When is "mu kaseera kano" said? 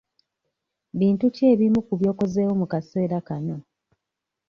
2.61-3.55